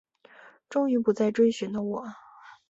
[0.67, 2.03] 终于不再追寻的我